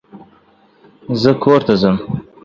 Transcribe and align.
زه 1.21 1.31
کورته 1.43 1.73
ځم 1.81 1.95